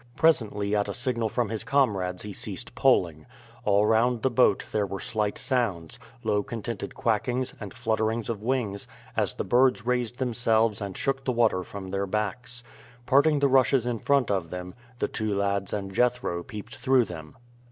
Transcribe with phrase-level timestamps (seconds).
[0.15, 3.27] Presently at a signal from his comrades he ceased poling.
[3.65, 8.87] All round the boat there were slight sounds low contented quackings, and fluttering of wings,
[9.15, 12.63] as the birds raised themselves and shook the water from their backs.
[13.05, 17.37] Parting the rushes in front of them, the two lads and Jethro peeped through them.